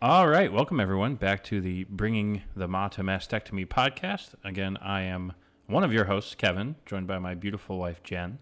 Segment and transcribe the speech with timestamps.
[0.00, 4.34] All right, welcome everyone back to the Bringing the Ma to Mastectomy podcast.
[4.44, 5.32] Again, I am
[5.66, 8.38] one of your hosts, Kevin, joined by my beautiful wife, Jen.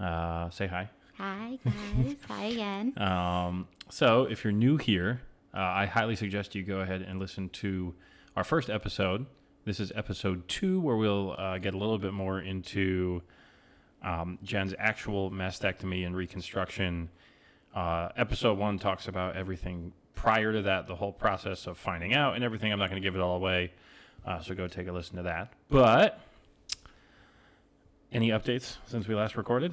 [0.00, 0.90] Uh, say hi.
[1.16, 2.16] Hi, guys.
[2.28, 2.92] Hi again.
[2.96, 5.20] Um, so, if you're new here,
[5.54, 7.94] uh, I highly suggest you go ahead and listen to
[8.34, 9.26] our first episode.
[9.64, 13.22] This is episode two, where we'll uh, get a little bit more into
[14.02, 17.10] um, Jen's actual mastectomy and reconstruction.
[17.72, 22.34] Uh, episode one talks about everything prior to that, the whole process of finding out
[22.34, 22.72] and everything.
[22.72, 23.72] I'm not going to give it all away,
[24.26, 25.52] uh, so go take a listen to that.
[25.68, 26.20] But
[28.12, 29.72] any updates since we last recorded?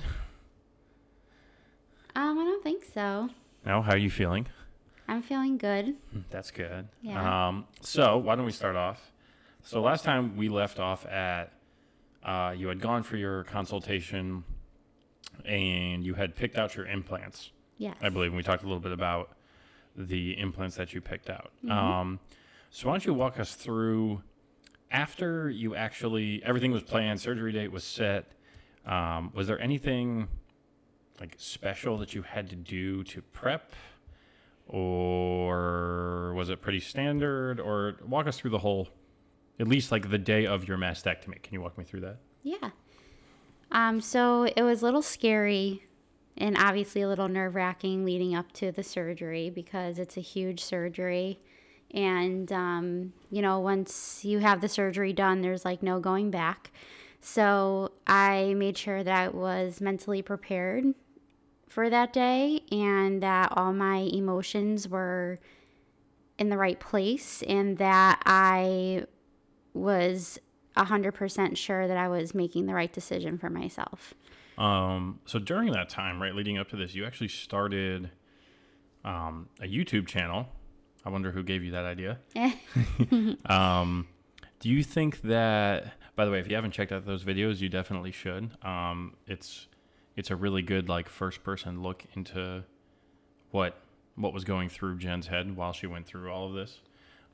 [2.16, 3.30] Um, I don't think so.
[3.66, 4.48] No, how are you feeling?
[5.08, 5.96] I'm feeling good.
[6.30, 6.88] That's good.
[7.02, 7.48] Yeah.
[7.48, 9.12] Um, so why don't we start off?
[9.64, 11.52] So last time we left off at
[12.24, 14.44] uh, you had gone for your consultation
[15.46, 17.52] and you had picked out your implants.
[17.78, 17.96] Yes.
[18.02, 19.32] I believe and we talked a little bit about
[19.96, 21.52] the implants that you picked out.
[21.64, 21.72] Mm-hmm.
[21.72, 22.20] Um,
[22.70, 24.22] so why don't you walk us through
[24.90, 28.32] after you actually everything was planned, surgery date was set.
[28.86, 30.28] Um, was there anything
[31.20, 33.74] like special that you had to do to prep,
[34.68, 37.60] or was it pretty standard?
[37.60, 38.90] Or walk us through the whole,
[39.60, 41.42] at least like the day of your mastectomy.
[41.44, 42.18] Can you walk me through that?
[42.44, 42.72] Yeah.
[43.72, 45.84] Um, so it was a little scary
[46.42, 50.64] and obviously a little nerve wracking leading up to the surgery because it's a huge
[50.64, 51.40] surgery.
[51.94, 56.72] And, um, you know, once you have the surgery done, there's like no going back.
[57.20, 60.96] So I made sure that I was mentally prepared
[61.70, 65.38] for that day and that all my emotions were
[66.40, 69.06] in the right place and that I
[69.76, 70.40] was
[70.76, 74.16] 100% sure that I was making the right decision for myself.
[74.62, 78.12] Um, so during that time, right, leading up to this, you actually started
[79.04, 80.50] um, a YouTube channel.
[81.04, 82.20] I wonder who gave you that idea.
[83.46, 84.08] um,
[84.60, 85.94] do you think that?
[86.16, 88.52] By the way, if you haven't checked out those videos, you definitely should.
[88.64, 89.68] Um, it's
[90.16, 92.64] it's a really good like first person look into
[93.50, 93.80] what
[94.16, 96.82] what was going through Jen's head while she went through all of this.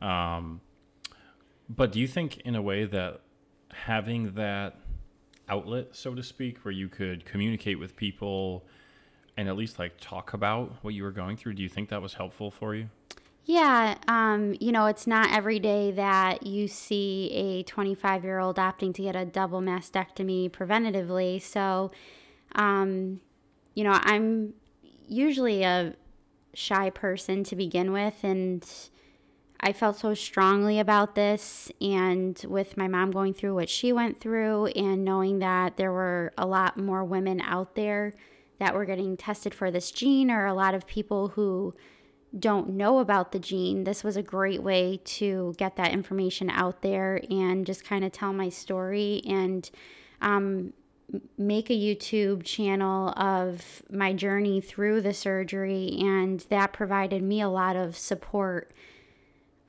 [0.01, 0.61] Um,
[1.67, 3.19] but do you think, in a way, that
[3.73, 4.79] having that
[5.49, 8.65] outlet, so to speak, where you could communicate with people
[9.37, 12.01] and at least like talk about what you were going through, do you think that
[12.01, 12.89] was helpful for you?
[13.45, 18.57] Yeah, um, you know, it's not every day that you see a 25 year old
[18.57, 21.41] opting to get a double mastectomy preventatively.
[21.41, 21.91] So,
[22.55, 23.21] um,
[23.73, 24.53] you know, I'm
[25.07, 25.93] usually a
[26.53, 28.67] shy person to begin with, and
[29.59, 31.71] I felt so strongly about this.
[31.81, 36.33] And with my mom going through what she went through, and knowing that there were
[36.37, 38.13] a lot more women out there
[38.59, 41.73] that were getting tested for this gene, or a lot of people who
[42.37, 46.81] don't know about the gene, this was a great way to get that information out
[46.81, 49.71] there and just kind of tell my story and
[50.21, 50.73] um,
[51.37, 55.97] make a YouTube channel of my journey through the surgery.
[55.99, 58.71] And that provided me a lot of support.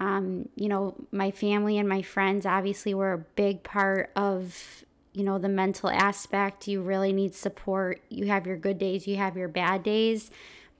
[0.00, 5.25] Um, you know, my family and my friends obviously were a big part of you
[5.25, 9.37] know the mental aspect you really need support you have your good days you have
[9.37, 10.31] your bad days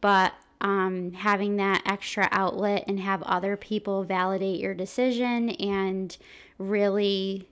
[0.01, 6.17] but um, having that extra outlet and have other people validate your decision and
[6.59, 7.49] really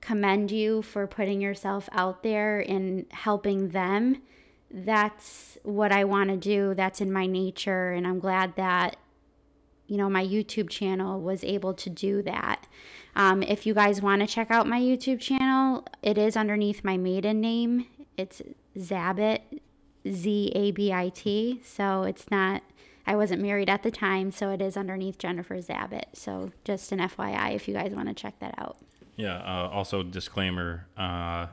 [0.00, 4.20] commend you for putting yourself out there and helping them.
[4.70, 6.74] That's what I want to do.
[6.74, 7.90] That's in my nature.
[7.92, 8.96] And I'm glad that,
[9.92, 12.66] you know, my YouTube channel was able to do that.
[13.14, 16.96] Um, if you guys want to check out my YouTube channel, it is underneath my
[16.96, 17.84] maiden name.
[18.16, 18.40] It's
[18.74, 19.40] Zabit,
[20.08, 21.60] Z A B I T.
[21.62, 22.62] So it's not,
[23.06, 26.04] I wasn't married at the time, so it is underneath Jennifer Zabit.
[26.14, 28.78] So just an FYI if you guys want to check that out.
[29.16, 29.36] Yeah.
[29.40, 31.48] Uh, also, disclaimer: uh,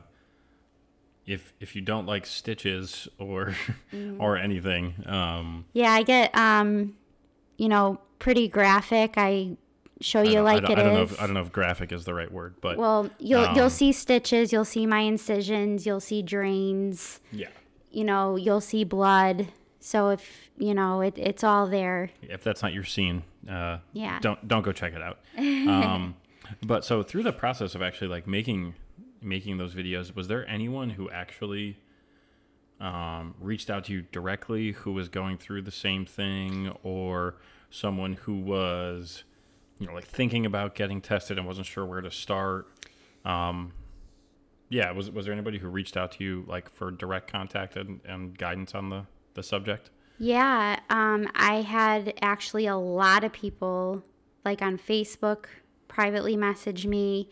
[1.26, 3.54] if if you don't like stitches or
[4.18, 6.94] or anything, um, Yeah, I get, um,
[7.58, 9.14] you know, pretty graphic.
[9.16, 9.56] I
[10.00, 11.90] show you don't- like I it I don't know if I don't know if graphic
[11.90, 15.84] is the right word, but well, you'll um, you'll see stitches, you'll see my incisions,
[15.84, 17.48] you'll see drains, yeah.
[17.90, 19.48] you know, you'll see blood.
[19.80, 22.10] So if you know, it, it's all there.
[22.22, 24.20] If that's not your scene, uh, Yeah.
[24.20, 25.18] don't don't go check it out.
[25.38, 26.16] Um,
[26.66, 28.74] but so through the process of actually like making
[29.22, 31.76] making those videos, was there anyone who actually
[32.80, 37.36] um, reached out to you directly who was going through the same thing, or
[37.70, 39.24] someone who was
[39.78, 42.68] you know like thinking about getting tested and wasn't sure where to start?
[43.24, 43.72] Um,
[44.68, 48.00] yeah, was was there anybody who reached out to you like for direct contact and,
[48.04, 49.90] and guidance on the the subject?
[50.18, 54.04] Yeah, um, I had actually a lot of people,
[54.44, 55.46] like on Facebook,
[55.88, 57.30] privately message me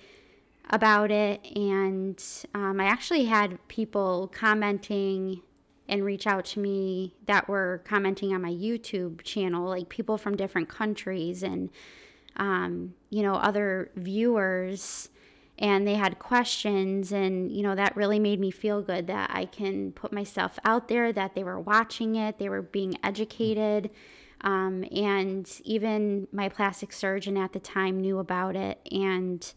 [0.71, 1.47] about it.
[1.55, 2.23] And
[2.55, 5.43] um, I actually had people commenting
[5.89, 10.37] and reach out to me that were commenting on my YouTube channel, like people from
[10.37, 11.71] different countries and,
[12.37, 15.09] um, you know, other viewers.
[15.61, 19.45] And they had questions, and, you know, that really made me feel good that I
[19.45, 23.91] can put myself out there, that they were watching it, they were being educated.
[24.41, 28.79] Um, and even my plastic surgeon at the time knew about it.
[28.93, 29.53] And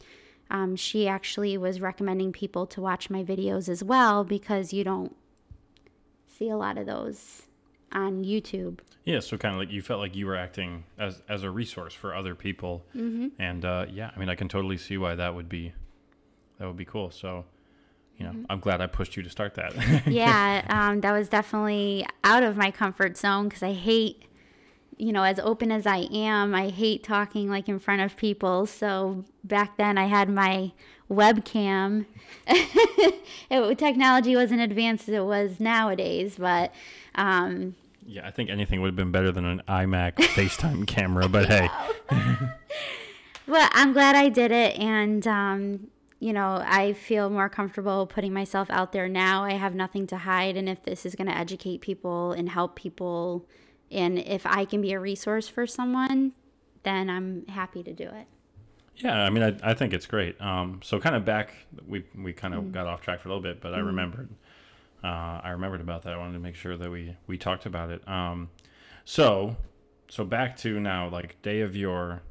[0.50, 5.16] um, she actually was recommending people to watch my videos as well because you don't
[6.42, 7.44] see a lot of those
[7.92, 8.80] on YouTube.
[9.06, 11.94] Yeah, so kind of like you felt like you were acting as as a resource
[11.94, 13.30] for other people, mm-hmm.
[13.40, 15.74] and uh, yeah, I mean, I can totally see why that would be
[16.58, 17.12] that would be cool.
[17.12, 17.46] So,
[18.18, 18.46] you know, mm-hmm.
[18.50, 19.74] I'm glad I pushed you to start that.
[20.08, 24.24] yeah, um, that was definitely out of my comfort zone because I hate,
[24.98, 28.66] you know, as open as I am, I hate talking like in front of people.
[28.66, 30.72] So back then, I had my
[31.10, 32.06] webcam.
[32.48, 36.74] it, technology wasn't advanced as it was nowadays, but.
[37.16, 41.46] Um, yeah, I think anything would have been better than an iMac FaceTime camera, but
[41.48, 41.70] hey.
[43.48, 45.88] well, I'm glad I did it, and um,
[46.20, 49.44] you know, I feel more comfortable putting myself out there now.
[49.44, 52.76] I have nothing to hide, and if this is going to educate people and help
[52.76, 53.48] people,
[53.92, 56.34] and if I can be a resource for someone,
[56.84, 58.28] then I'm happy to do it.
[58.98, 60.40] Yeah, I mean, I, I think it's great.
[60.40, 61.54] Um, so kind of back,
[61.88, 62.72] we we kind of mm.
[62.72, 63.78] got off track for a little bit, but mm.
[63.78, 64.30] I remembered,
[65.04, 66.14] uh, I remembered about that.
[66.14, 68.08] I wanted to make sure that we we talked about it.
[68.08, 68.50] Um,
[69.06, 69.56] so
[70.10, 72.22] so back to now, like day of your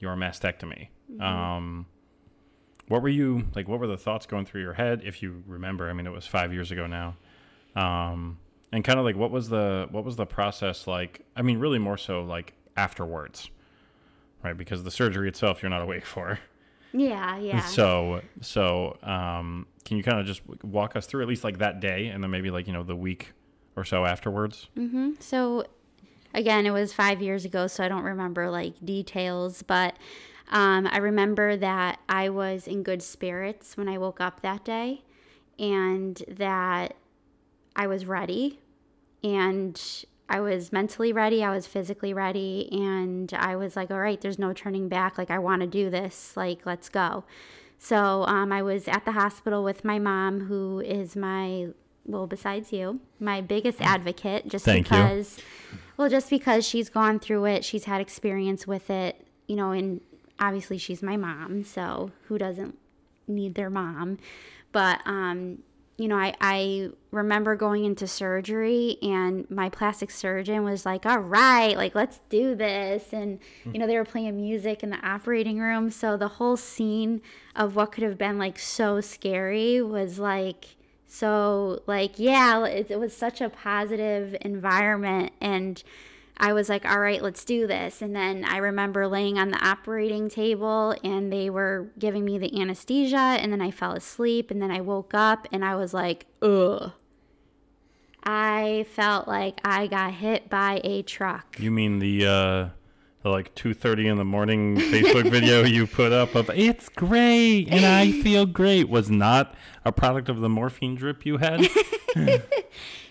[0.00, 0.88] your mastectomy.
[1.10, 1.22] Mm-hmm.
[1.22, 1.86] Um,
[2.88, 3.68] what were you like?
[3.68, 5.88] What were the thoughts going through your head, if you remember?
[5.88, 7.16] I mean, it was five years ago now.
[7.74, 8.38] Um,
[8.72, 11.24] and kind of like what was the what was the process like?
[11.36, 13.50] I mean, really more so like afterwards
[14.42, 14.56] right?
[14.56, 16.38] Because the surgery itself you're not awake for.
[16.92, 17.60] Yeah, yeah.
[17.60, 21.80] So, so um, can you kind of just walk us through at least like that
[21.80, 23.32] day, and then maybe like you know the week
[23.76, 24.68] or so afterwards?
[24.76, 25.12] Mm-hmm.
[25.20, 25.64] So,
[26.34, 29.96] again, it was five years ago, so I don't remember like details, but
[30.50, 35.02] um, I remember that I was in good spirits when I woke up that day,
[35.58, 36.96] and that
[37.74, 38.60] I was ready,
[39.22, 39.80] and
[40.28, 44.38] I was mentally ready, I was physically ready, and I was like, all right, there's
[44.38, 45.18] no turning back.
[45.18, 46.36] Like, I want to do this.
[46.36, 47.24] Like, let's go.
[47.78, 51.68] So um, I was at the hospital with my mom, who is my,
[52.06, 53.86] well, besides you, my biggest mm.
[53.86, 55.78] advocate, just Thank because, you.
[55.96, 60.00] well, just because she's gone through it, she's had experience with it, you know, and
[60.38, 61.64] obviously she's my mom.
[61.64, 62.78] So who doesn't
[63.26, 64.18] need their mom?
[64.70, 65.58] But, um,
[65.98, 71.18] you know, I, I remember going into surgery and my plastic surgeon was like, all
[71.18, 73.12] right, like, let's do this.
[73.12, 75.90] And, you know, they were playing music in the operating room.
[75.90, 77.20] So the whole scene
[77.54, 82.98] of what could have been like so scary was like, so, like, yeah, it, it
[82.98, 85.32] was such a positive environment.
[85.40, 85.82] And,
[86.42, 88.02] I was like, all right, let's do this.
[88.02, 92.60] And then I remember laying on the operating table and they were giving me the
[92.60, 93.16] anesthesia.
[93.16, 94.50] And then I fell asleep.
[94.50, 96.90] And then I woke up and I was like, ugh.
[98.24, 101.60] I felt like I got hit by a truck.
[101.60, 102.68] You mean the, uh,
[103.22, 107.84] the like 2.30 in the morning Facebook video you put up of it's great and
[107.84, 111.68] I feel great was not a product of the morphine drip you had?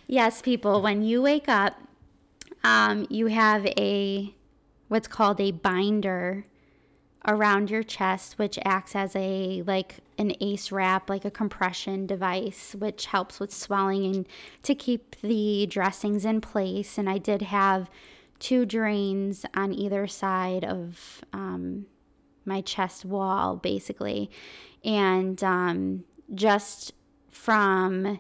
[0.08, 1.78] yes, people, when you wake up
[2.64, 4.34] um, you have a
[4.88, 6.44] what's called a binder
[7.28, 12.76] around your chest, which acts as a like an ACE wrap, like a compression device,
[12.78, 14.28] which helps with swelling and
[14.64, 16.98] to keep the dressings in place.
[16.98, 17.90] And I did have
[18.40, 21.86] two drains on either side of um,
[22.44, 24.32] my chest wall, basically,
[24.84, 26.04] and um,
[26.34, 26.92] just
[27.30, 28.20] from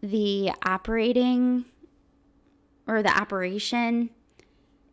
[0.00, 1.64] the operating
[2.96, 4.10] or the operation.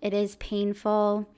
[0.01, 1.29] It is painful.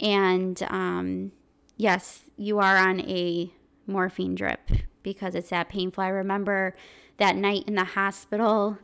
[0.00, 1.32] And um,
[1.76, 3.52] yes, you are on a
[3.86, 4.60] morphine drip
[5.02, 6.04] because it's that painful.
[6.04, 6.74] I remember
[7.18, 8.78] that night in the hospital,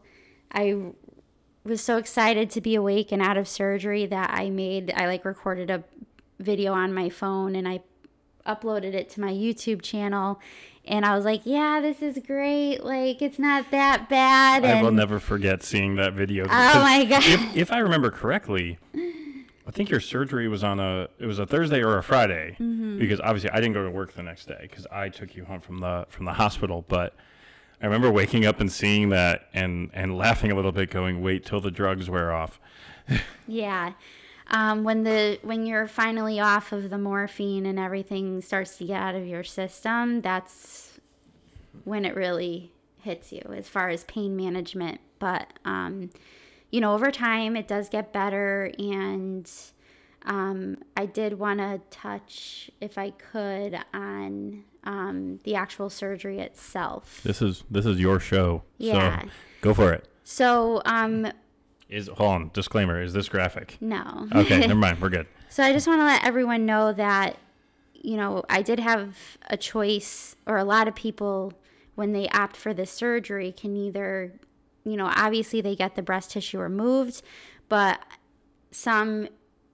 [0.52, 0.92] I
[1.64, 5.24] was so excited to be awake and out of surgery that I made, I like
[5.24, 5.84] recorded a
[6.38, 7.80] video on my phone and I
[8.46, 10.40] uploaded it to my YouTube channel
[10.88, 12.84] and I was like, "Yeah, this is great.
[12.84, 16.44] Like, it's not that bad." And I will never forget seeing that video.
[16.44, 16.48] Oh
[16.80, 17.24] my god!
[17.24, 21.46] If, if, I remember correctly, I think your surgery was on a it was a
[21.46, 22.98] Thursday or a Friday mm-hmm.
[22.98, 25.60] because obviously I didn't go to work the next day because I took you home
[25.60, 26.84] from the from the hospital.
[26.86, 27.14] But
[27.82, 31.44] I remember waking up and seeing that and and laughing a little bit, going, "Wait
[31.44, 32.60] till the drugs wear off."
[33.48, 33.92] yeah.
[34.48, 39.00] Um, when the when you're finally off of the morphine and everything starts to get
[39.00, 41.00] out of your system, that's
[41.84, 42.72] when it really
[43.02, 45.00] hits you as far as pain management.
[45.18, 46.10] But um,
[46.70, 49.50] you know, over time, it does get better, and
[50.26, 57.20] um, I did want to touch, if I could, on um, the actual surgery itself.
[57.24, 58.62] This is this is your show.
[58.78, 59.22] Yeah.
[59.22, 59.28] So
[59.60, 60.08] go for it.
[60.24, 61.28] So, um,
[61.88, 63.76] Is hold on, disclaimer, is this graphic?
[63.80, 64.28] no.
[64.34, 65.00] Okay, never mind.
[65.00, 65.26] We're good.
[65.48, 67.36] So I just want to let everyone know that,
[67.94, 69.16] you know, I did have
[69.48, 71.52] a choice, or a lot of people,
[71.94, 74.32] when they opt for this surgery, can either,
[74.84, 77.22] you know, obviously they get the breast tissue removed,
[77.68, 78.00] but
[78.72, 79.28] some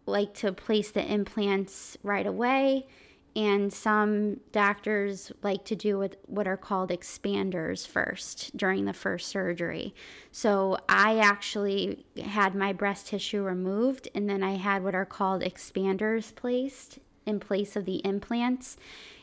[0.06, 2.86] like to place the implants right away.
[3.34, 9.28] And some doctors like to do what, what are called expanders first during the first
[9.28, 9.94] surgery.
[10.30, 15.40] So I actually had my breast tissue removed, and then I had what are called
[15.40, 18.76] expanders placed in place of the implants.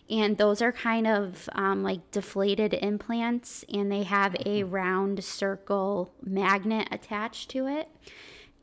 [0.10, 6.12] And those are kind of um, like deflated implants, and they have a round circle
[6.24, 7.90] magnet attached to it.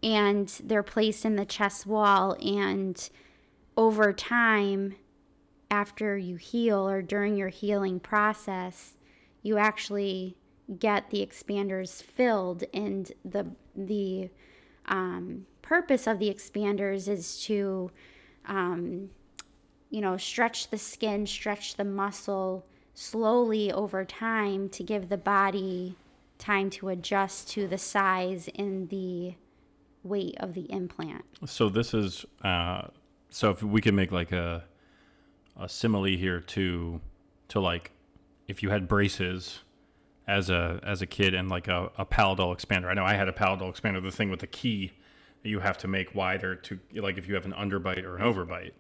[0.02, 3.08] And they're placed in the chest wall, and
[3.76, 4.96] over time,
[5.70, 8.96] after you heal or during your healing process,
[9.42, 10.36] you actually
[10.78, 14.30] get the expanders filled, and the the
[14.86, 17.90] um, purpose of the expanders is to,
[18.46, 19.10] um,
[19.90, 25.96] you know, stretch the skin, stretch the muscle slowly over time to give the body
[26.38, 29.34] time to adjust to the size and the
[30.02, 31.24] weight of the implant.
[31.44, 32.88] So this is uh,
[33.30, 34.64] so if we can make like a
[35.58, 37.00] a simile here to
[37.48, 37.92] to like
[38.48, 39.60] if you had braces
[40.26, 42.86] as a as a kid and like a, a palatal expander.
[42.86, 44.92] I know I had a palatal expander, the thing with the key
[45.42, 48.22] that you have to make wider to like if you have an underbite or an
[48.22, 48.72] overbite.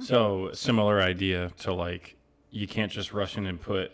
[0.00, 2.16] So similar idea to like
[2.50, 3.92] you can't just rush in and put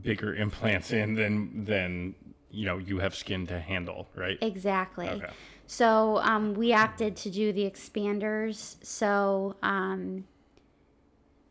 [0.00, 2.14] bigger implants in than than
[2.50, 4.38] you know you have skin to handle, right?
[4.40, 5.08] Exactly.
[5.08, 5.30] Okay.
[5.66, 8.76] So um, we opted to do the expanders.
[8.82, 10.24] So, um,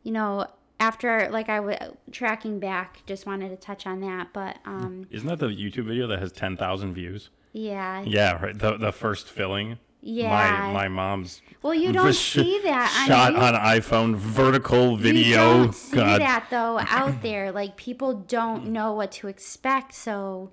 [0.03, 0.48] you know,
[0.79, 1.77] after like I was
[2.12, 4.29] tracking back, just wanted to touch on that.
[4.34, 7.29] But um, Isn't that the YouTube video that has ten thousand views?
[7.53, 8.58] yeah, Yeah, right.
[8.58, 9.77] The the first filling.
[10.03, 10.29] Yeah.
[10.72, 14.96] My my mom's Well, you don't sh- see that on shot you- on iPhone vertical
[14.98, 15.24] video.
[15.27, 16.22] You don't see God.
[16.22, 17.51] that though out there.
[17.51, 19.93] Like people don't know what to expect.
[19.93, 20.51] So,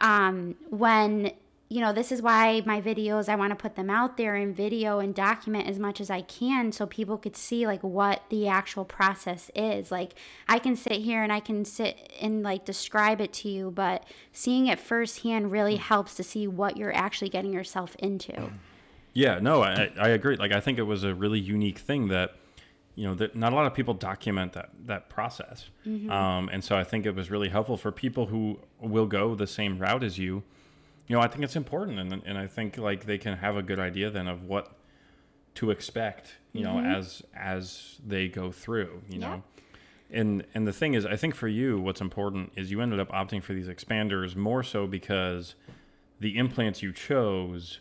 [0.00, 1.30] um, when
[1.74, 4.54] you know, this is why my videos I want to put them out there in
[4.54, 8.46] video and document as much as I can, so people could see like what the
[8.46, 9.90] actual process is.
[9.90, 10.12] Like
[10.48, 14.04] I can sit here and I can sit and like describe it to you, but
[14.32, 18.52] seeing it firsthand really helps to see what you're actually getting yourself into.
[19.12, 20.36] Yeah, no, I I agree.
[20.36, 22.36] Like I think it was a really unique thing that
[22.94, 26.08] you know that not a lot of people document that that process, Mm-hmm.
[26.08, 29.48] um, and so I think it was really helpful for people who will go the
[29.48, 30.44] same route as you.
[31.06, 33.62] You know, I think it's important, and and I think like they can have a
[33.62, 34.72] good idea then of what
[35.56, 36.36] to expect.
[36.52, 39.02] You know, as as they go through.
[39.08, 39.20] You Mm-hmm.
[39.22, 39.28] Yeah.
[39.36, 39.42] know.
[40.10, 43.10] And and the thing is, I think for you, what's important is you ended up
[43.10, 45.54] opting for these expanders more so because
[46.20, 47.80] the implants you chose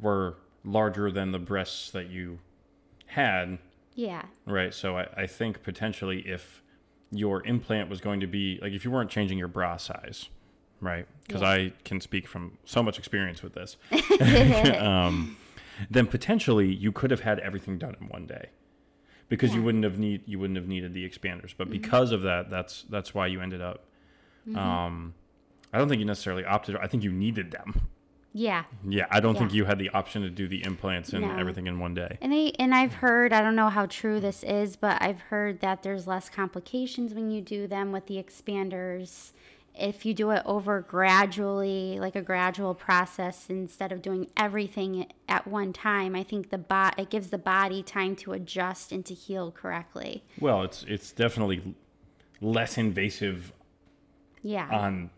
[0.00, 2.40] were larger than the breasts that you
[3.06, 3.58] had,
[3.94, 4.22] Yeah.
[4.44, 4.74] right?
[4.74, 6.62] So I, I think potentially if
[7.10, 10.28] your implant was going to be like if you weren't changing your bra size,
[10.80, 11.06] right?
[11.26, 11.48] Because Yeah.
[11.50, 13.76] I can speak from so much experience with this.
[14.80, 15.36] um,
[15.90, 18.48] then potentially you could have had everything done in one day
[19.28, 21.54] because you wouldn't have need you wouldn't have needed the expanders.
[21.56, 23.84] But because of that, that's that's why you ended up.
[24.56, 25.14] Um,
[25.72, 26.76] I don't think you necessarily opted.
[26.76, 27.88] I think you needed them.
[28.32, 28.64] Yeah.
[28.88, 31.36] Yeah, I don't think you had the option to do the implants and No.
[31.36, 32.18] everything in one day.
[32.20, 35.60] And they and I've heard, I don't know how true this is, but I've heard
[35.60, 39.32] that there's less complications when you do them with the expanders.
[39.78, 45.46] If you do it over gradually, like a gradual process instead of doing everything at
[45.46, 49.14] one time, I think the bot it gives the body time to adjust and to
[49.14, 50.24] heal correctly.
[50.40, 51.74] Well, it's it's definitely
[52.40, 53.52] less invasive
[54.42, 54.68] Yeah.
[54.70, 55.10] on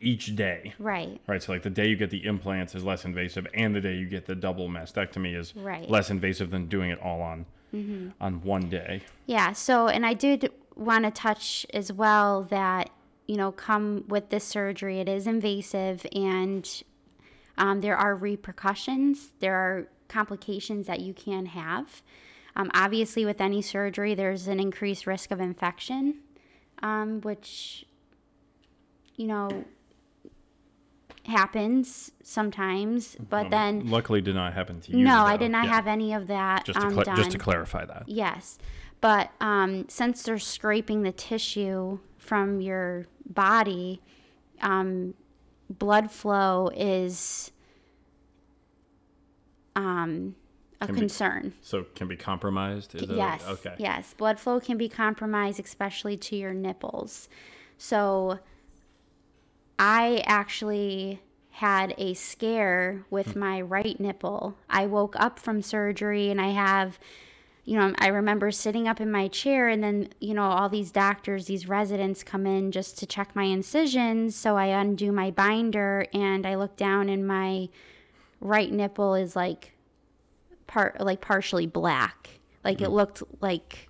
[0.00, 0.72] each day.
[0.78, 1.20] right.
[1.26, 3.96] Right, so like the day you get the implants is less invasive, and the day
[3.96, 5.88] you get the double mastectomy is Right.
[5.90, 8.08] less invasive than doing it all on mm-hmm.
[8.20, 9.02] on one day.
[9.26, 12.90] Yeah, so and I did want to touch as well that
[13.30, 16.82] you know come with this surgery it is invasive and
[17.58, 22.02] um, there are repercussions there are complications that you can have
[22.56, 26.04] um, obviously with any surgery there's an increased risk of infection
[26.82, 27.84] um, which
[29.20, 29.64] you know,
[31.26, 35.04] happens sometimes, but Um, then luckily did not happen to you.
[35.04, 35.74] no, I did not Yeah.
[35.74, 37.16] have any of that Just to, um, done.
[37.16, 38.04] just to clarify that.
[38.06, 38.58] Yes,
[39.02, 44.02] but um, since they're scraping the tissue from your body,
[44.60, 45.14] um,
[45.70, 47.50] blood flow is
[49.76, 50.34] um,
[50.80, 51.54] a Can be- concern.
[51.62, 52.94] So can be compromised.
[52.94, 53.42] Is yes.
[53.46, 53.74] Okay.
[53.78, 54.14] Yes.
[54.14, 57.28] Blood flow can be compromised, especially to your nipples.
[57.78, 58.40] So
[59.78, 61.20] I actually
[61.52, 64.56] had a scare with my right nipple.
[64.68, 66.98] I woke up from surgery and I have,
[67.64, 70.90] you know, I remember sitting up in my chair and then, you know, all these
[70.90, 74.34] doctors, these residents come in just to check my incisions.
[74.34, 77.68] So I undo my binder and I look down and my
[78.40, 79.72] right nipple is like
[80.66, 82.40] part like partially black.
[82.64, 82.92] Like it mm.
[82.92, 83.88] looked like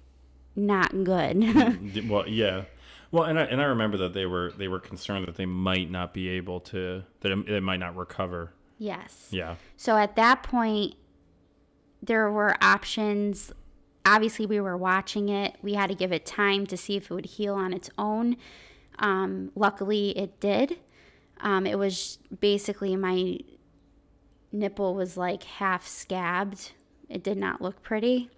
[0.57, 1.37] not good.
[1.41, 2.65] Mm, well, yeah.
[3.13, 5.91] Well, and I and I remember that they were they were concerned that they might
[5.91, 8.53] not be able to that it, it might not recover.
[8.79, 9.29] yes.
[9.31, 9.57] Yeah.
[9.77, 10.95] So at that point
[12.03, 13.53] there were options.
[14.05, 15.57] Obviously we were watching it.
[15.63, 18.37] We had to give it time to see if it would heal on its own.
[18.99, 20.79] Um, luckily it did.
[21.41, 23.39] Um, it was basically my
[24.53, 26.73] nipple was like half scabbed.
[27.09, 28.31] It did not look pretty.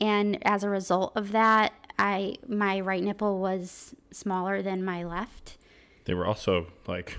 [0.00, 5.56] And as a result of that, I my right nipple was smaller than my left.
[6.04, 7.18] They were also like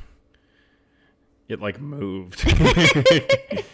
[1.47, 2.43] it like moved.
[2.45, 3.65] it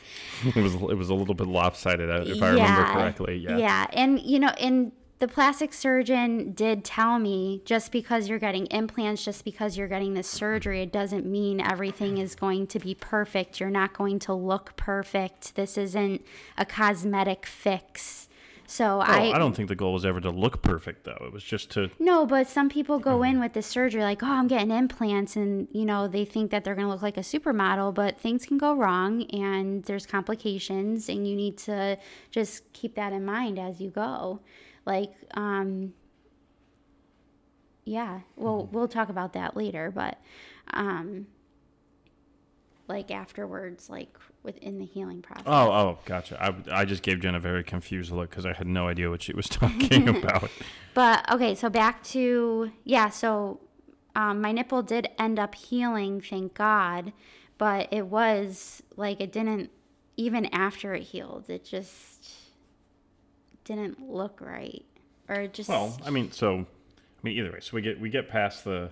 [0.55, 3.37] was it was a little bit lopsided uh, if I remember correctly.
[3.37, 3.57] Yeah.
[3.57, 3.87] Yeah.
[3.93, 9.23] And, you know, and the plastic surgeon did tell me just because you're getting implants,
[9.23, 13.59] just because you're getting this surgery, it doesn't mean everything is going to be perfect.
[13.59, 15.55] You're not going to look perfect.
[15.55, 16.25] This isn't
[16.57, 18.27] a cosmetic fix.
[18.65, 21.21] So Oh, I, I don't think the goal was ever to look perfect though.
[21.25, 23.25] It was just to No, but some people go Mm-hmm.
[23.35, 26.63] in with this surgery like, oh, I'm getting implants, and you know they think that
[26.63, 31.09] they're going to look like a supermodel, but things can go wrong, and there's complications,
[31.09, 31.97] and you need to
[32.31, 34.39] just keep that in mind as you go.
[34.85, 35.93] Like, um,
[37.85, 38.75] yeah, we'll Mm-hmm.
[38.75, 40.19] we'll talk about that later, but
[40.73, 41.27] um,
[42.87, 45.45] like afterwards, like within the healing process.
[45.47, 46.41] Oh, oh, gotcha.
[46.43, 49.21] I, I just gave Jen a very confused look because I had no idea what
[49.21, 50.49] she was talking about.
[50.93, 53.59] But okay, so back to yeah, so
[54.15, 57.13] um, my nipple did end up healing, thank God,
[57.57, 59.71] but it was like it didn't
[60.17, 62.29] even after it healed, it just
[63.63, 64.85] didn't look right,
[65.27, 66.65] or it just Well, I mean, so I
[67.23, 68.89] mean, either way, so we get we get past the,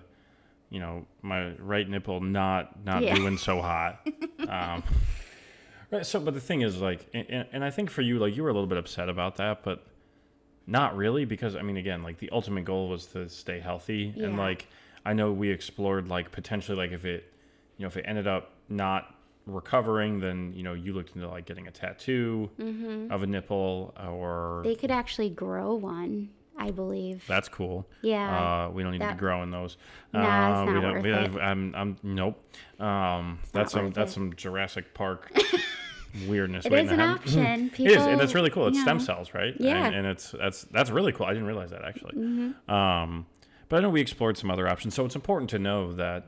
[0.72, 3.14] you know, my right nipple not not Yeah.
[3.14, 4.06] doing so hot.
[4.48, 4.82] Um,
[5.92, 6.04] right.
[6.04, 8.48] So, but the thing is, like, and, and I think for you, like, you were
[8.48, 9.86] a little bit upset about that, but
[10.66, 14.26] not really, because I mean, again, like, the ultimate goal was to stay healthy, yeah.
[14.26, 14.66] and like,
[15.06, 17.32] I know we explored like potentially like if it,
[17.78, 19.14] you know, if it ended up not
[19.46, 22.50] recovering, then you know, you looked into like getting a tattoo
[23.10, 26.30] of a nipple or they could actually grow one,
[26.62, 27.24] I believe.
[27.26, 27.86] that's cool.
[28.02, 28.66] Yeah.
[28.66, 29.76] Uh, we don't need to be That- growing those.
[30.12, 31.04] Nah, it's uh, we not worth
[31.36, 31.40] it.
[31.40, 32.42] I'm, I'm, nope.
[32.80, 34.14] Um, that's some, that's it.
[34.14, 35.32] some Jurassic Park
[36.28, 36.66] weirdness.
[36.66, 37.70] It is an option.
[37.78, 38.66] it is, and that's really cool.
[38.68, 39.54] It's you stem cells, right?
[39.58, 39.86] Yeah.
[39.86, 41.26] And, and it's that's that's really cool.
[41.26, 42.12] I didn't realize that actually.
[42.14, 42.70] Mm-hmm.
[42.72, 43.26] Um,
[43.68, 46.26] but I know we explored some other options, so it's important to know that,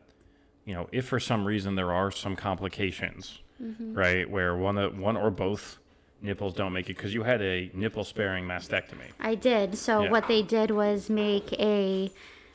[0.65, 3.95] you know, if for some reason there are some complications, Mm-hmm.
[3.95, 5.79] right, where one one or both
[6.25, 9.13] nipples don't make it because you had a nipple sparing mastectomy.
[9.21, 9.77] I did.
[9.79, 10.11] So Yeah.
[10.11, 12.11] what they did was make a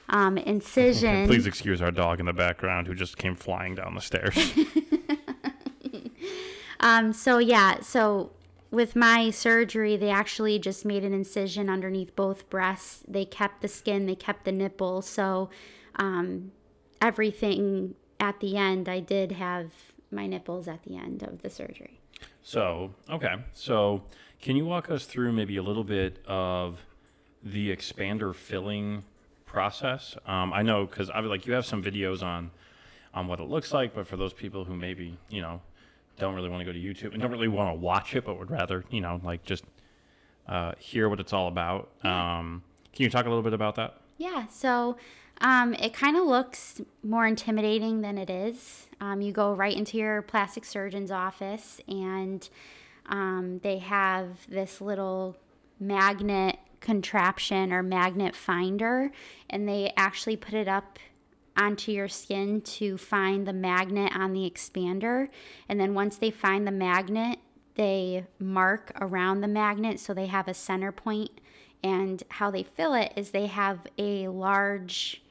[0.10, 1.28] um, incision.
[1.28, 4.36] Please excuse our dog in the background who just came flying down the stairs.
[6.80, 8.32] Um, so yeah, so
[8.72, 13.04] with my surgery, they actually just made an incision underneath both breasts.
[13.08, 15.02] They kept the skin, they kept the nipple.
[15.02, 15.50] So
[15.96, 16.52] um,
[17.02, 19.72] everything at the end, I did have
[20.12, 21.99] my nipples at the end of the surgery.
[22.42, 23.36] So, okay.
[23.54, 24.04] So,
[24.42, 26.86] can you walk us through maybe a little bit of
[27.44, 29.04] the expander filling
[29.46, 30.16] process?
[30.26, 32.52] Um, I know because I like you have some videos on
[33.14, 35.62] on what it looks like, but for those people who maybe you know
[36.18, 38.38] don't really want to go to YouTube and don't really want to watch it, but
[38.38, 39.64] would rather you know like just
[40.48, 41.90] uh, hear what it's all about.
[42.04, 44.02] Um, can you talk a little bit about that?
[44.18, 44.98] Yeah, so
[45.42, 48.88] um, it kind of looks more intimidating than it is.
[49.00, 52.48] Um, you go right into your plastic surgeon's office, and
[53.08, 55.38] um, they have this little
[55.80, 59.12] magnet contraption or magnet finder,
[59.50, 61.00] and they actually put it up
[61.56, 65.28] onto your skin to find the magnet on the expander.
[65.68, 67.40] And then once they find the magnet,
[67.76, 71.32] they mark around the magnet so they have a center point.
[71.82, 75.22] And how they fill it is they have a large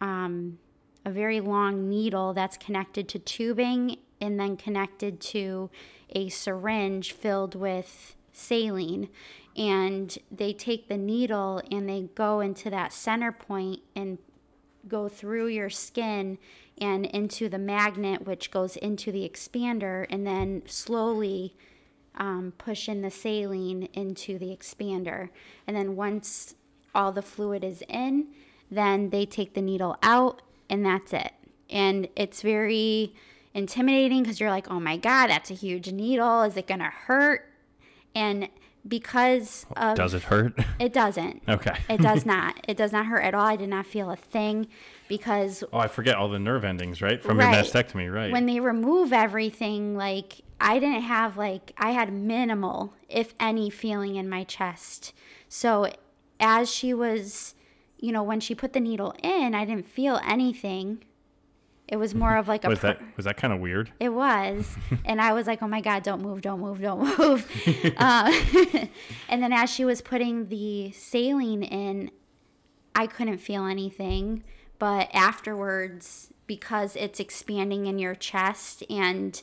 [0.00, 0.58] um,
[1.04, 5.70] a very long needle that's connected to tubing and then connected to
[6.10, 9.08] a syringe filled with saline.
[9.56, 14.18] And they take the needle and they go into that center point and
[14.88, 16.38] go through your skin
[16.78, 21.56] and into the magnet, which goes into the expander, and then slowly
[22.14, 25.30] um, push in the saline into the expander.
[25.66, 26.54] And then once
[26.94, 28.28] all the fluid is in,
[28.70, 31.32] then they take the needle out, and that's it.
[31.70, 33.14] And it's very
[33.54, 36.42] intimidating because you're like, oh my God, that's a huge needle.
[36.42, 37.50] Is it going to hurt?
[38.14, 38.48] And
[38.86, 39.96] because of.
[39.96, 40.58] Does it hurt?
[40.78, 41.42] It doesn't.
[41.48, 41.76] Okay.
[41.88, 42.64] it does not.
[42.68, 43.46] It does not hurt at all.
[43.46, 44.68] I did not feel a thing
[45.08, 45.64] because.
[45.72, 47.20] Oh, I forget all the nerve endings, right?
[47.20, 47.52] From Right.
[47.52, 48.30] your mastectomy, right?
[48.32, 54.16] When they remove everything, like, I didn't have, like, I had minimal, if any, feeling
[54.16, 55.12] in my chest.
[55.48, 55.90] So
[56.38, 57.54] as she was,
[57.98, 61.02] you know, when she put the needle in, I didn't feel anything.
[61.88, 62.68] It was more of like a.
[62.68, 63.92] was per- that was that kind of weird?
[64.00, 64.76] It was.
[65.04, 67.94] and I was like, oh my God, don't move, don't move, don't move.
[67.96, 68.32] uh,
[69.28, 72.10] and then as she was putting the saline in,
[72.94, 74.42] I couldn't feel anything.
[74.78, 79.40] But afterwards, because it's expanding in your chest and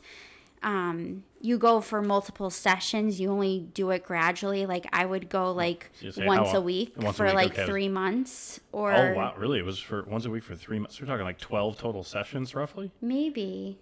[0.63, 4.65] um, you go for multiple sessions, you only do it gradually.
[4.65, 7.51] Like I would go like say once how- a week once a for week, like
[7.53, 7.65] okay.
[7.65, 9.59] three months or Oh wow, really?
[9.59, 10.99] It was for once a week for three months.
[10.99, 12.91] We're talking like twelve total sessions, roughly.
[13.01, 13.77] maybe.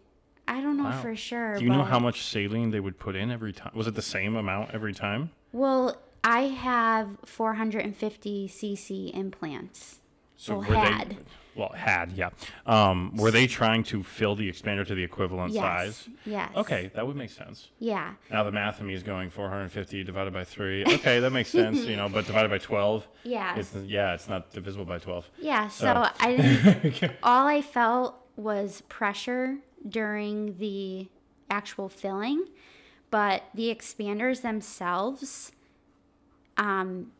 [0.47, 1.01] I don't know Wow.
[1.01, 1.55] for sure.
[1.57, 3.71] Do you know how much saline they would put in every time?
[3.73, 5.29] Was it the same amount every time?
[5.53, 10.00] Well, I have 450 cc implants.
[10.41, 11.09] So Well, were had.
[11.11, 11.17] they?
[11.53, 12.29] Well, had yeah.
[12.65, 15.61] Um, were they trying to fill the expander to the equivalent Yes.
[15.63, 16.09] size?
[16.25, 16.49] Yes.
[16.55, 17.67] Okay, that would make sense.
[17.77, 18.13] Yeah.
[18.31, 20.83] Now the math of me is going 450 divided by three.
[20.83, 21.85] Okay, that makes sense.
[21.85, 23.07] You know, but divided by 12.
[23.23, 23.55] Yeah.
[23.55, 25.29] It's yeah, it's not divisible by 12.
[25.37, 25.67] Yeah.
[25.67, 31.07] So So- I all I felt was pressure during the
[31.51, 32.45] actual filling,
[33.11, 35.51] but the expanders themselves
[36.57, 37.11] um,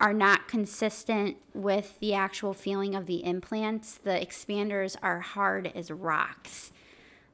[0.00, 3.98] are not consistent with the actual feeling of the implants.
[3.98, 6.72] The expanders are hard as rocks.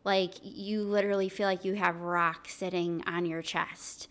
[0.05, 4.09] Like you literally feel like you have rock sitting on your chest.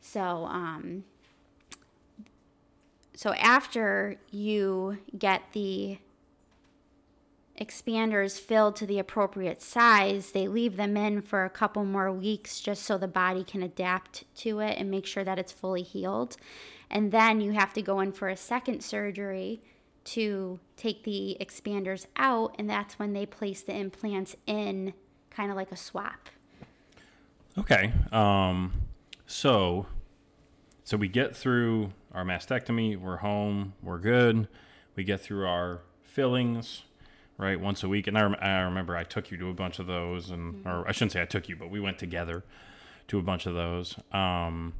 [0.00, 1.04] So, um,
[3.14, 5.98] so after you get the
[7.60, 12.60] expanders filled to the appropriate size, they leave them in for a couple more weeks
[12.60, 16.36] just so the body can adapt to it and make sure that it's fully healed.
[16.90, 19.60] And then you have to go in for a second surgery
[20.02, 24.94] to take the expanders out, and that's when they place the implants in,
[25.30, 26.28] kind of like a swap.
[27.58, 27.92] Okay.
[28.10, 28.72] Um,
[29.26, 29.86] so,
[30.84, 32.96] so we get through our mastectomy.
[32.96, 33.74] We're home.
[33.82, 34.48] We're good.
[34.96, 36.82] We get through our fillings,
[37.36, 38.06] right, once a week.
[38.06, 40.88] And I, rem- I remember I took you to a bunch of those, and or
[40.88, 42.42] I shouldn't say I took you, but we went together
[43.08, 43.96] to a bunch of those.
[44.12, 44.74] Um,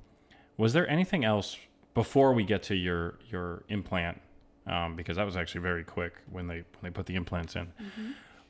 [0.56, 1.56] was there anything else
[1.94, 4.20] before we get to your your implant?
[4.66, 7.68] Um, because that was actually very quick when they when they put the implants in.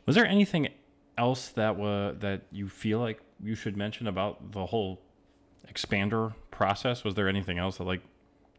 [0.07, 0.68] Was there anything
[1.16, 5.00] else that was that you feel like you should mention about the whole
[5.72, 7.05] expander process?
[7.05, 8.03] Was there anything else that like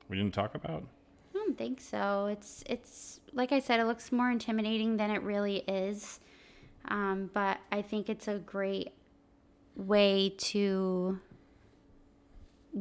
[0.10, 0.84] we didn't talk about?
[1.30, 2.28] I don't think so.
[2.28, 6.20] It's it's like I said, it looks more intimidating than it really is.
[6.88, 8.92] Um, but I think it's a great
[9.76, 11.20] way to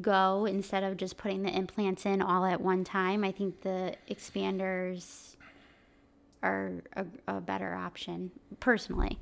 [0.00, 3.24] go instead of just putting the implants in all at one time.
[3.24, 5.36] I think the expanders
[6.42, 9.18] are a, a better option personally.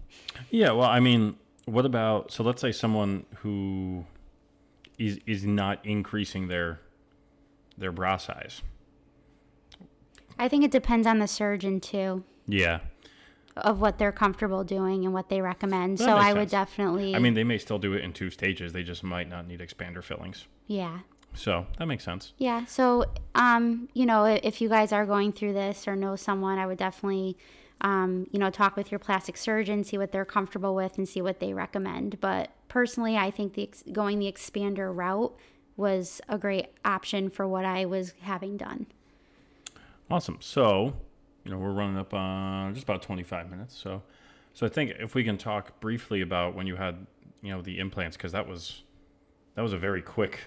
[0.50, 4.04] Yeah, well, I mean, what about so let's say someone who
[4.98, 6.80] is is not increasing their
[7.76, 8.62] their bra size.
[10.38, 12.80] I think it depends on the surgeon too Yeah.
[13.62, 15.98] Of what they're comfortable doing and what they recommend.
[15.98, 18.72] That so I would definitely I mean, they may still do it in two stages.
[18.72, 20.46] They just might not need expander fillings.
[20.66, 21.00] yeah.
[21.34, 22.32] So, that makes sense.
[22.38, 22.64] Yeah.
[22.64, 26.66] So, um, you know, if you guys are going through this or know someone, I
[26.66, 27.36] would definitely,
[27.82, 31.20] um, you know, talk with your plastic surgeon, see what they're comfortable with, and see
[31.20, 32.18] what they recommend.
[32.20, 35.38] But personally, I think the ex- going the expander route
[35.76, 38.86] was a great option for what I was having done.
[40.10, 40.38] Awesome.
[40.40, 40.94] So,
[41.48, 43.74] you know, we're running up on just about 25 minutes.
[43.74, 44.02] So,
[44.52, 47.06] so I think if we can talk briefly about when you had,
[47.40, 48.82] you know, the implants, because that was
[49.54, 50.40] that was a very quick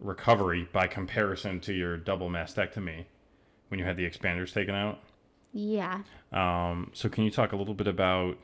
[0.00, 3.04] recovery by comparison to your double mastectomy
[3.68, 4.98] when you had the expanders taken out.
[5.52, 6.00] Yeah.
[6.32, 8.36] Um, so, can you talk a little bit about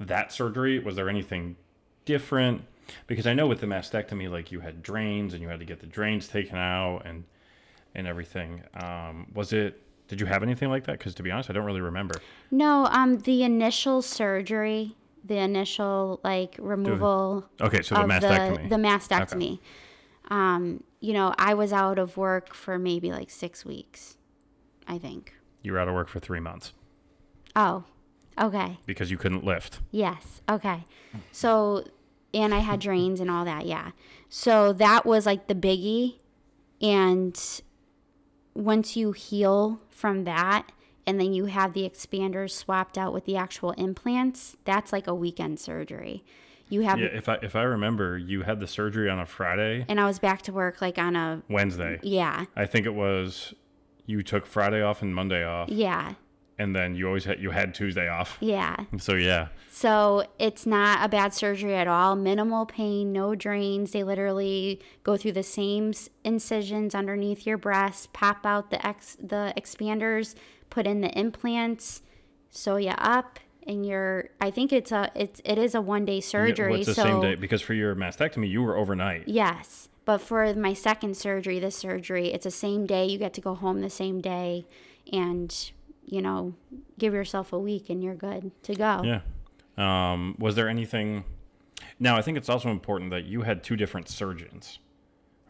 [0.00, 0.78] that surgery?
[0.78, 1.56] Was there anything
[2.06, 2.62] different?
[3.06, 5.80] Because I know with the mastectomy, like you had drains and you had to get
[5.80, 7.24] the drains taken out and
[7.94, 8.62] and everything.
[8.82, 10.98] Um, was it Did you have anything like that?
[10.98, 12.14] Because to be honest, I don't really remember.
[12.50, 17.46] No, um, the initial surgery, the initial like removal.
[17.60, 18.62] Okay, so the mastectomy.
[18.68, 19.58] The, the mastectomy.
[20.28, 24.16] Um, you know, I was out of work for maybe like six weeks,
[24.88, 25.34] I think.
[25.62, 26.72] you were out of work for three months
[27.56, 27.84] Oh,
[28.40, 28.78] okay.
[28.86, 29.80] because you couldn't lift.
[29.90, 30.40] Yes.
[30.48, 30.84] Okay.
[31.30, 31.84] So,
[32.32, 33.66] and I had drains and all that.
[33.66, 33.90] Yeah.
[34.30, 36.18] So that was like the biggie.
[36.80, 37.38] And
[38.54, 40.70] once you heal from that,
[41.06, 45.14] and then you have the expanders swapped out with the actual implants, that's like a
[45.14, 46.24] weekend surgery.
[46.70, 49.84] You have, Yeah, if I if I remember, you had the surgery on a Friday,
[49.88, 52.00] and I was back to work like on a, Wednesday.
[52.02, 53.52] yeah, I think it was
[54.06, 56.14] you took Friday off and Monday off, yeah,
[56.58, 58.36] and then you always had you had Tuesday off.
[58.40, 58.76] yeah.
[58.98, 62.14] So yeah, So it's not a bad surgery at all.
[62.16, 63.90] Minimal pain, no drains.
[63.92, 65.92] They literally go through the same
[66.24, 70.34] incisions underneath your breast, pop out the ex the expanders,
[70.70, 72.02] put in the implants,
[72.50, 74.28] sew you up, and you're.
[74.40, 76.70] I think it's a it's it is a one day Yeah, surgery.
[76.72, 77.34] What's the so same day?
[77.34, 79.26] Because for your mastectomy, you were overnight.
[79.26, 83.06] yes, but for my second surgery, this surgery, it's the same day.
[83.06, 84.66] You get to go home the same day,
[85.12, 85.72] and
[86.06, 86.54] you know,
[86.98, 89.02] give yourself a week, and you're good to go.
[89.04, 89.20] Yeah.
[89.76, 91.24] Um, was there anything?
[91.98, 94.78] Now, I think it's also important that you had two different surgeons.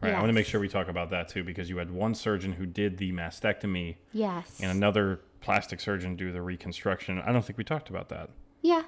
[0.01, 0.13] Right.
[0.13, 2.53] I want to make sure we talk about that too, because you had one surgeon
[2.53, 4.59] who did the mastectomy Yes.
[4.61, 7.19] and another plastic surgeon do the reconstruction.
[7.25, 8.29] I don't think we talked about that.
[8.61, 8.83] Yeah,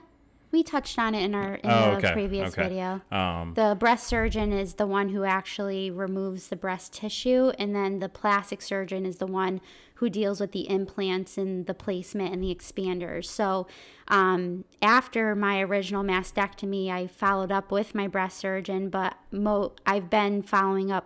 [0.51, 2.69] we touched on it in our in Oh, the okay, previous okay.
[2.69, 3.01] video.
[3.11, 7.99] Um, The breast surgeon is the one who actually removes the breast tissue, and then
[7.99, 9.61] the plastic surgeon is the one
[9.95, 13.25] who deals with the implants and the placement and the expanders.
[13.25, 13.67] So,
[14.07, 20.09] um, after my original mastectomy, I followed up with my breast surgeon, but mo- I've
[20.09, 21.05] been following up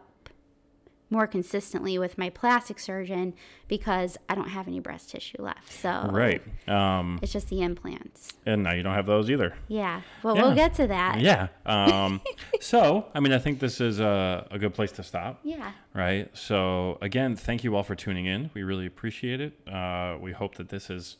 [1.11, 3.33] more consistently with my plastic surgeon
[3.67, 5.71] because I don't have any breast tissue left.
[5.71, 6.41] So, right.
[6.67, 8.33] Um, it's just the implants.
[8.45, 9.53] and now you don't have those either.
[9.67, 10.01] Yeah.
[10.23, 10.41] Well, Yeah.
[10.41, 11.19] we'll get to that.
[11.19, 11.49] Yeah.
[11.65, 12.21] Um,
[12.61, 15.39] so, I mean, I think this is a, a good place to stop.
[15.43, 15.71] Yeah.
[15.93, 16.29] right?
[16.35, 18.49] So again, thank you all for tuning in.
[18.53, 19.53] We really appreciate it.
[19.67, 21.17] Uh, we hope that this is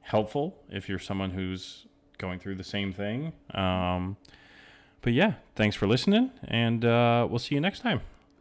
[0.00, 1.86] helpful if you're someone who's
[2.18, 3.32] going through the same thing.
[3.52, 4.16] Um,
[5.02, 8.00] but yeah, thanks for listening, and uh, we'll see you next time.